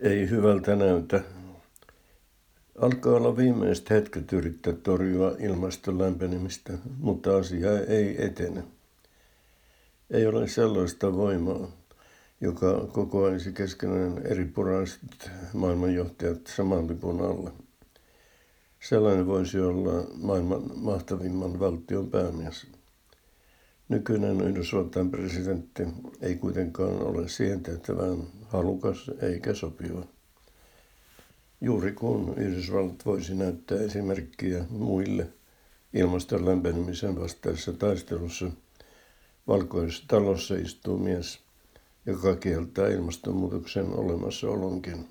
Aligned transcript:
Ei 0.00 0.30
hyvältä 0.30 0.76
näytä. 0.76 1.20
Alkaa 2.78 3.12
olla 3.14 3.36
viimeiset 3.36 3.90
hetket 3.90 4.32
yrittää 4.32 4.72
torjua 4.72 5.36
ilmaston 5.38 5.98
lämpenemistä, 5.98 6.72
mutta 6.98 7.36
asia 7.36 7.80
ei 7.80 8.24
etene. 8.24 8.64
Ei 10.10 10.26
ole 10.26 10.48
sellaista 10.48 11.12
voimaa, 11.12 11.70
joka 12.40 12.86
kokoaisi 12.92 13.52
keskenään 13.52 14.26
eri 14.26 14.44
puraiset 14.44 15.30
maailmanjohtajat 15.52 16.46
saman 16.46 16.88
lipun 16.88 17.20
alle. 17.20 17.50
Sellainen 18.80 19.26
voisi 19.26 19.60
olla 19.60 20.06
maailman 20.14 20.62
mahtavimman 20.74 21.60
valtion 21.60 22.10
päämies. 22.10 22.66
Nykyinen 23.88 24.40
Yhdysvaltain 24.40 25.10
presidentti 25.10 25.82
ei 26.20 26.34
kuitenkaan 26.34 27.02
ole 27.02 27.28
siihen 27.28 27.62
tehtävään 27.62 28.18
halukas 28.48 29.10
eikä 29.22 29.54
sopiva. 29.54 30.06
Juuri 31.60 31.92
kun 31.92 32.34
Yhdysvallat 32.36 33.06
voisi 33.06 33.34
näyttää 33.34 33.78
esimerkkiä 33.78 34.64
muille 34.70 35.28
ilmaston 35.92 36.46
lämpenemisen 36.46 37.20
vastaisessa 37.20 37.72
taistelussa, 37.72 38.50
valkoisessa 39.46 40.04
talossa 40.08 40.54
istuu 40.54 40.98
mies, 40.98 41.38
joka 42.06 42.36
kieltää 42.36 42.88
ilmastonmuutoksen 42.88 43.86
olemassaolonkin. 43.86 45.08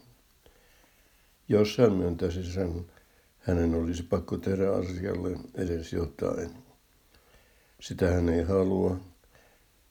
Jos 1.49 1.77
hän 1.77 1.93
myöntäisi 1.93 2.51
sen, 2.51 2.85
hänen 3.39 3.75
olisi 3.75 4.03
pakko 4.03 4.37
tehdä 4.37 4.71
asialle 4.71 5.37
edes 5.55 5.93
jotain. 5.93 6.64
Sitä 7.79 8.11
hän 8.11 8.29
ei 8.29 8.43
halua, 8.43 8.99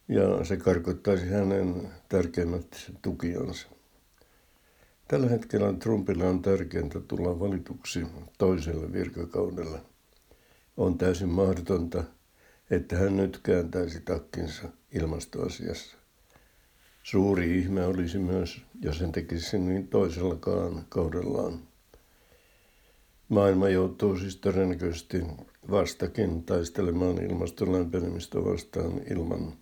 ja 0.09 0.45
se 0.45 0.57
karkottaisi 0.57 1.29
hänen 1.29 1.89
tärkeimmät 2.09 2.93
tukijansa. 3.03 3.69
Tällä 5.09 5.29
hetkellä 5.29 5.73
Trumpilla 5.73 6.25
on 6.25 6.43
tärkeintä 6.43 7.01
tulla 7.01 7.41
valituksi 7.41 8.07
toiselle 8.39 8.93
virkakaudelle. 8.93 9.79
On 10.77 10.99
täysin 10.99 11.29
mahdotonta, 11.29 12.05
että 12.71 12.97
hän 12.97 13.17
nyt 13.17 13.41
kääntäisi 13.43 14.01
takkinsa 14.01 14.69
ilmastoasiassa. 14.93 15.97
Suuri 17.03 17.59
ihme 17.59 17.87
olisi 17.87 18.19
myös, 18.19 18.63
jos 18.83 19.01
hän 19.01 19.13
tekisi 19.13 19.59
niin 19.59 19.89
toisellakaan 19.89 20.85
kaudellaan. 20.89 21.74
Maailma 23.35 23.69
joutuu 23.69 24.17
siis 24.17 24.37
todennäköisesti 24.37 25.23
vastakin 25.71 26.45
taistelemaan 26.45 27.23
ilmaston 27.23 27.73
lämpenemistä 27.73 28.45
vastaan 28.45 29.01
ilman 29.11 29.53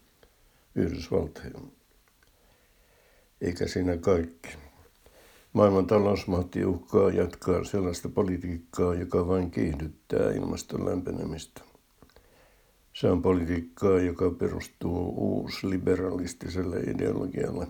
Yhdysvaltoja. 0.75 1.61
Eikä 3.41 3.67
siinä 3.67 3.97
kaikki. 3.97 4.49
Maailman 5.53 5.87
talousmahti 5.87 6.65
uhkaa 6.65 7.11
jatkaa 7.11 7.65
sellaista 7.65 8.09
politiikkaa, 8.09 8.95
joka 8.95 9.29
vain 9.29 9.51
kiihdyttää 9.51 10.31
ilmaston 10.31 10.87
lämpenemistä. 10.87 11.61
Se 12.93 13.11
on 13.11 13.23
politiikkaa, 13.23 14.01
joka 14.01 14.31
perustuu 14.31 15.15
uusliberalistiselle 15.17 16.81
ideologialle. 16.81 17.67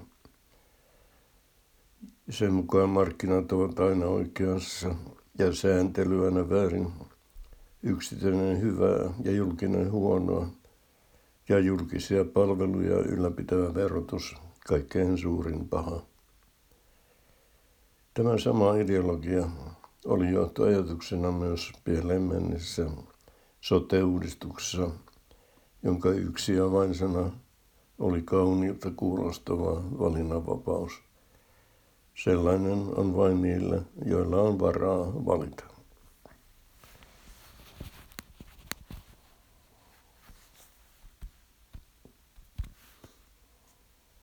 Sen 2.31 2.53
mukaan 2.53 2.89
markkinat 2.89 3.53
ovat 3.53 3.81
aina 3.81 4.07
oikeassa 4.07 4.95
ja 5.43 5.55
sääntely 5.55 6.25
aina 6.25 6.49
väärin, 6.51 6.93
yksityinen 7.83 8.61
hyvää 8.61 9.15
ja 9.25 9.33
julkinen 9.33 9.91
huonoa, 9.91 10.47
ja 11.49 11.59
julkisia 11.59 12.25
palveluja 12.25 12.97
ylläpitävä 12.97 13.75
verotus 13.75 14.35
kaikkein 14.67 15.19
suurin 15.19 15.69
paha. 15.69 16.03
Tämä 18.15 18.39
sama 18.39 18.77
ideologia 18.77 19.49
oli 20.05 20.31
johtoajatuksena 20.31 21.33
myös 21.33 21.73
pieleen 21.85 22.23
mennessä 22.23 22.87
sote-uudistuksessa, 23.61 24.91
jonka 25.83 26.11
yksi 26.11 26.61
avainsana 26.61 27.31
oli 27.99 28.23
kauniilta 28.23 28.91
kuulostava 28.97 29.83
valinnanvapaus. 29.99 30.93
Sellainen 32.15 32.79
on 32.97 33.17
vain 33.17 33.43
niillä, 33.43 33.83
joilla 34.05 34.37
on 34.41 34.59
varaa 34.59 35.27
valita. 35.27 35.65